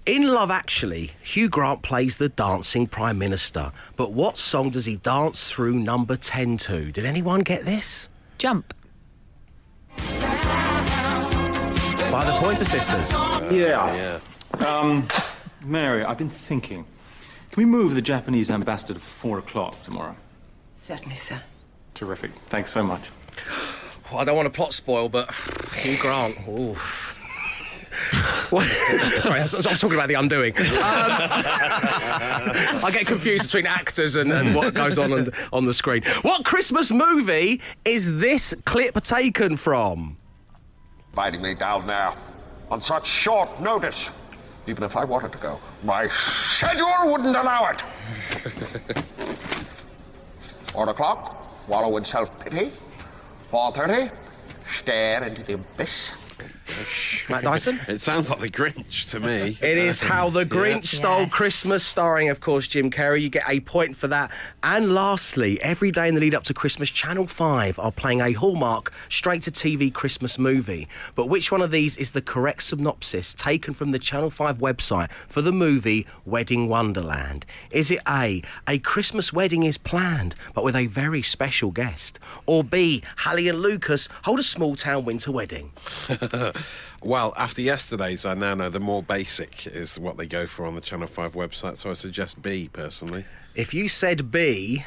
[0.08, 3.72] In Love Actually, Hugh Grant plays the dancing Prime Minister.
[3.96, 6.92] But what song does he dance through number 10 to?
[6.92, 8.10] Did anyone get this?
[8.40, 8.74] Jump.
[12.12, 13.12] By the Pointer Sisters.
[13.52, 14.20] Yeah.
[14.60, 15.08] Um,
[15.64, 16.86] Mary, I've been thinking.
[17.52, 20.16] Can we move the Japanese ambassador to four o'clock tomorrow?
[20.78, 21.42] Certainly, sir.
[21.94, 22.32] Terrific.
[22.48, 23.02] Thanks so much.
[24.10, 25.34] Well, I don't want to plot spoil, but
[25.76, 26.38] Hugh Grant.
[26.48, 26.76] Ooh.
[29.22, 30.58] Sorry, I was, I was talking about the undoing.
[30.58, 30.64] Um,
[32.84, 36.04] I get confused between actors and, and what goes on, on on the screen.
[36.22, 40.18] What Christmas movie is this clip taken from?
[41.12, 42.16] Inviting me down now
[42.70, 44.10] on such short notice.
[44.68, 47.82] Even if I wanted to go, my schedule wouldn't allow it.
[50.72, 52.72] Four o'clock, wallow in self-pity.
[53.50, 54.10] Four thirty,
[54.66, 56.14] stare into the abyss.
[57.30, 57.80] Matt Dyson?
[57.88, 59.58] It sounds like the Grinch to me.
[59.62, 61.00] It is How the Grinch Yeah.
[61.00, 63.22] Stole Christmas, starring, of course, Jim Carrey.
[63.22, 64.32] You get a point for that.
[64.64, 68.34] And lastly, every day in the lead up to Christmas, Channel 5 are playing a
[68.34, 70.88] Hallmark straight to TV Christmas movie.
[71.16, 75.12] But which one of these is the correct synopsis taken from the Channel 5 website
[75.28, 77.46] for the movie Wedding Wonderland?
[77.72, 82.20] Is it A, a Christmas wedding is planned, but with a very special guest?
[82.46, 85.72] Or B, Hallie and Lucas hold a small town winter wedding?
[87.02, 90.76] well, after yesterday's, I now know the more basic is what they go for on
[90.76, 93.26] the Channel 5 website, so I suggest B personally.
[93.56, 94.86] If you said B,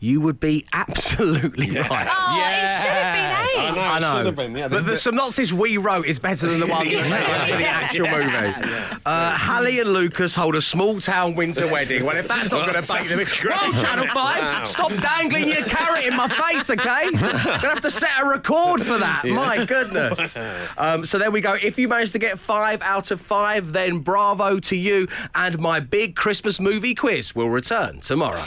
[0.00, 2.08] you would be absolutely right.
[2.10, 3.68] Oh, it should have been eight.
[3.68, 4.16] I know, I it know.
[4.18, 6.86] should have been, yeah, but the- the synopsis we wrote is better than the one
[6.88, 9.00] that for the actual movie.
[9.06, 12.04] Uh, Hallie and Lucas hold a small town winter wedding.
[12.04, 13.82] Well, if that's not going to That bake them, sounds well, great.
[13.84, 14.64] Channel Five, Wow.
[14.64, 17.10] stop dangling your carrot in my face, okay?
[17.12, 19.24] Gonna have to set a record for that.
[19.26, 20.36] My goodness.
[20.76, 21.54] Um, so there we go.
[21.54, 25.08] If you manage to get five out of five, then bravo to you.
[25.34, 28.44] And my big Christmas movie quiz will return tomorrow.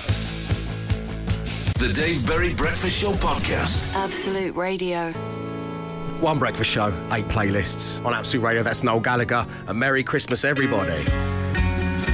[1.81, 3.91] The Dave Berry Breakfast Show Podcast.
[3.95, 5.11] Absolute Radio.
[6.19, 8.61] One breakfast show, eight playlists on Absolute Radio.
[8.61, 9.47] That's Noel Gallagher.
[9.65, 11.03] And Merry Christmas, everybody.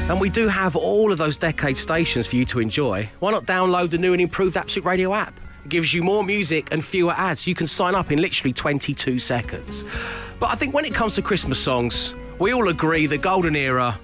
[0.08, 3.10] And we do have all of those decade stations for you to enjoy.
[3.20, 5.38] Why not download the new and improved Absolute Radio app?
[5.66, 7.46] It gives you more music and fewer ads.
[7.46, 9.84] You can sign up in literally 22 seconds.
[10.40, 14.00] But I think when it comes to Christmas songs, we all agree the golden era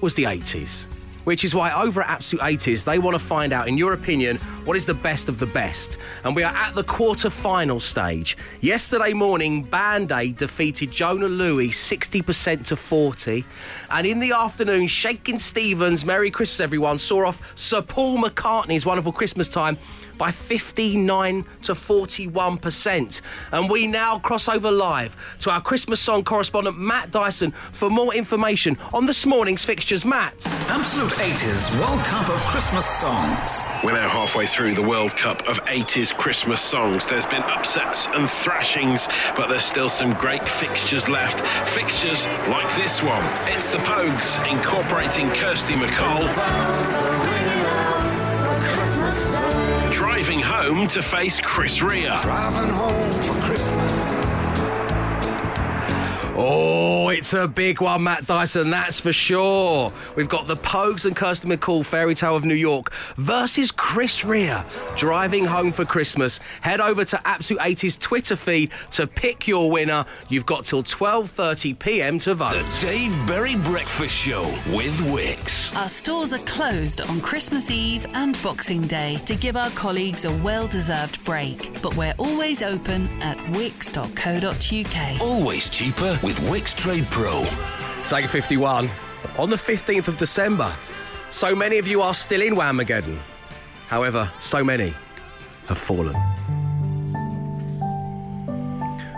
[0.00, 0.88] was the 80s.
[1.24, 4.36] Which is why over at Absolute 80s, they want to find out, in your opinion,
[4.64, 5.98] what is the best of the best.
[6.22, 8.36] And we are at the quarter final stage.
[8.60, 13.44] Yesterday morning, Band Aid defeated Jona Lewie 60% to 40.
[13.90, 19.12] And in the afternoon, Shakin' Stevens, Merry Christmas everyone, saw off Sir Paul McCartney's Wonderful
[19.12, 19.78] Christmas Time
[20.18, 23.20] by 59 to 41%.
[23.52, 28.14] And we now cross over live to our Christmas song correspondent, Matt Dyson, for more
[28.14, 30.04] information on this morning's fixtures.
[30.04, 30.34] Matt.
[30.68, 33.66] Absolute 80s World Cup of Christmas songs.
[33.82, 37.06] We're now halfway through the World Cup of 80s Christmas songs.
[37.06, 41.46] There's been upsets and thrashings, but there's still some great fixtures left.
[41.68, 43.24] Fixtures like this one.
[43.54, 47.43] It's the Pogues incorporating Kirsty MacColl.
[49.94, 52.08] Driving home to face Chris Rea.
[56.36, 59.92] Oh, it's a big one, Matt Dyson, that's for sure.
[60.16, 64.56] We've got the Pogues and Kirsten MacColl Fairy Tale of New York versus Chris Rea
[64.96, 66.40] driving home for Christmas.
[66.60, 70.04] Head over to Absolute 80's Twitter feed to pick your winner.
[70.28, 72.18] You've got till 12:30 p.m.
[72.20, 72.52] to vote.
[72.54, 74.42] The Dave Berry Breakfast Show
[74.74, 75.76] with Wickes.
[75.76, 80.32] Our stores are closed on Christmas Eve and Boxing Day to give our colleagues a
[80.38, 81.80] well deserved break.
[81.80, 85.20] But we're always open at wickes.co.uk.
[85.20, 87.44] Always cheaper with Wickes Trade Pro.
[88.02, 88.88] Saga 51
[89.38, 90.74] on the 15th of December.
[91.28, 93.18] So many of you are still in Whamageddon.
[93.88, 94.94] However, so many
[95.66, 96.14] have fallen.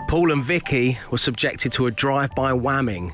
[0.09, 3.13] Paul and Vicky were subjected to a drive-by whamming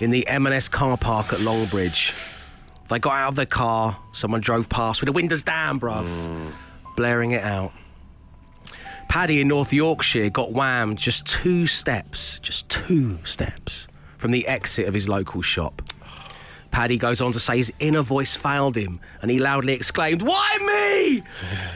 [0.00, 2.14] in the M&S car park at Longbridge.
[2.88, 6.52] They got out of their car, someone drove past with the windows down, bruv, mm.
[6.96, 7.72] blaring it out.
[9.08, 14.86] Paddy in North Yorkshire got whammed just two steps, just two steps from the exit
[14.86, 15.82] of his local shop.
[16.70, 20.58] Paddy goes on to say his inner voice failed him and he loudly exclaimed, Why
[20.58, 21.22] me?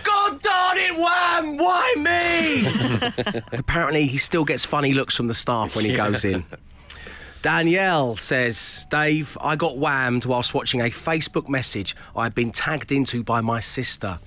[0.04, 1.56] God darn it, Wham!
[1.56, 3.40] Why me?
[3.58, 6.44] Apparently, he still gets funny looks from the staff when he goes in.
[7.40, 13.24] Danielle says, Dave, I got whammed whilst watching a Facebook message I'd been tagged into
[13.24, 14.18] by my sister.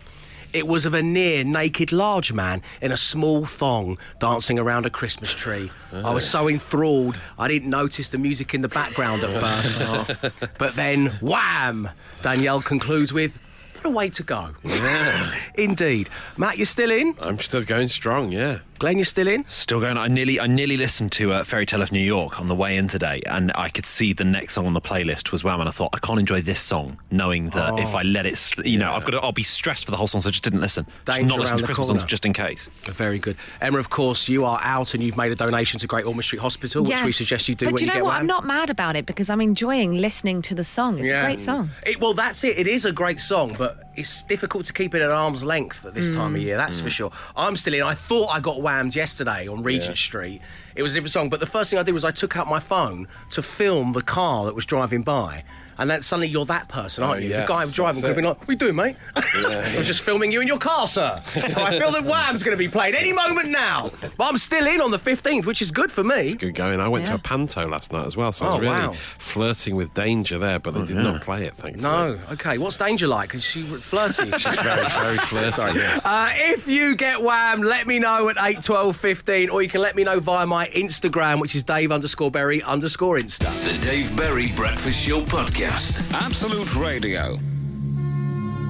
[0.55, 4.89] It was of a near naked large man in a small thong dancing around a
[4.89, 5.69] Christmas tree.
[5.91, 10.33] I was so enthralled, I didn't notice the music in the background at first.
[10.57, 11.89] but then, wham!
[12.21, 13.37] Danielle concludes with,
[13.73, 14.55] What a way to go.
[15.55, 16.07] Indeed.
[16.37, 17.17] Matt, you're still in?
[17.19, 18.59] I'm still going strong, yeah.
[18.77, 19.45] Glenn, you're still in?
[19.47, 19.97] Still going.
[19.97, 22.75] I nearly, I nearly listened to uh, Fairy Tale of New York on the way
[22.75, 25.69] in today, and I could see the next song on the playlist was Wham, and
[25.69, 27.77] I thought I can't enjoy this song, knowing that Oh.
[27.77, 29.97] if I let it, sl- you know, I've got to, I'll be stressed for the
[29.97, 30.85] whole song, so I just didn't listen.
[31.05, 31.99] Just Danger not listen to the Christmas corner.
[32.01, 32.69] songs just in case.
[32.83, 33.38] Very good.
[33.61, 36.39] Emma, of course, you are out and you've made a donation to Great Ormond Street
[36.41, 38.09] Hospital, which we suggest you do But when you you, know get what?
[38.15, 38.21] whammed.
[38.23, 40.99] I'm not mad about it because I'm enjoying listening to the song.
[40.99, 41.69] It's a great song.
[41.85, 42.57] It, well, that's it.
[42.59, 45.93] It is a great song, but it's difficult to keep it at arm's length at
[45.93, 46.43] this time of Mm.
[46.43, 47.11] year, that's for sure.
[47.38, 47.81] I'm still in.
[47.83, 50.41] I thought I got whammed yesterday on Regent Street.
[50.75, 52.47] It was a different song, but the first thing I did was I took out
[52.47, 55.43] my phone to film the car that was driving by.
[55.77, 57.29] And then suddenly you're that person, aren't Oh, you?
[57.29, 58.27] yes, the guy driving that's could be it.
[58.29, 61.19] like, "What are you doing, mate?" I was just filming you in your car, sir.
[61.35, 64.79] I feel that Wham's going to be played any moment now, but I'm still in
[64.81, 66.15] on the 15th, which is good for me.
[66.15, 66.79] It's good going.
[66.79, 67.11] I went Yeah.
[67.11, 68.93] to a panto last night as well, so I Oh, was really wow.
[69.17, 71.83] flirting with danger there, but they did not play it, thankfully.
[71.83, 72.57] No, okay.
[72.57, 73.33] What's Danger like?
[73.35, 74.31] Is she flirty?
[74.38, 75.79] She's very, very flirty.
[75.79, 75.99] yeah.
[76.05, 79.81] Uh, if you get wham, let me know at 8, 12, 15, or you can
[79.81, 83.51] let me know via my Instagram, which is Dave underscore Berry underscore Insta.
[83.65, 85.64] The Dave Berry Breakfast Show Podcast.
[85.69, 87.39] Absolute Radio.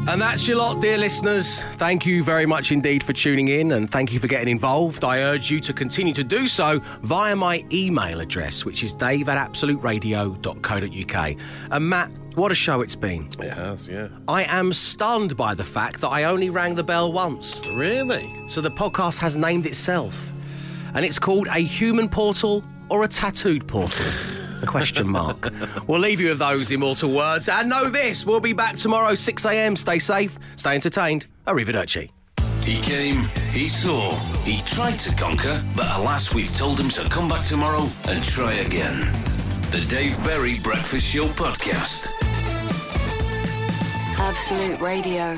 [0.08, 1.64] And that's your lot, dear listeners.
[1.74, 5.04] Thank you very much indeed for tuning in and thank you for getting involved.
[5.04, 9.28] I urge you to continue to do so via my email address, which is dave
[9.28, 11.38] at absoluteradio.co.uk.
[11.72, 13.30] And Matt, What a show it's been.
[13.40, 14.08] It has, yeah.
[14.28, 17.62] I am stunned by the fact that I only rang the bell once.
[17.76, 18.48] Really?
[18.48, 20.32] So the podcast has named itself.
[20.94, 24.06] And it's called A Human Portal or a Tattooed Portal?
[24.60, 25.52] The question mark.
[25.88, 27.50] we'll leave you with those immortal words.
[27.50, 29.76] And know this we'll be back tomorrow, 6 a.m.
[29.76, 31.26] Stay safe, stay entertained.
[31.48, 32.10] Arrivederci.
[32.64, 37.30] He came, he saw, he tried to conquer, but alas, we've told him to come
[37.30, 39.02] back tomorrow and try again.
[39.70, 42.12] The Dave Berry Breakfast Show Podcast.
[44.18, 45.38] Absolute Radio.